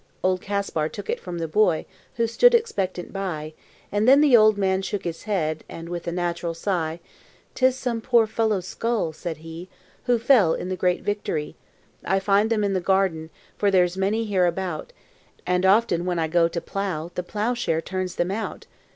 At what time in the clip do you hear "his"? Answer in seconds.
5.03-5.25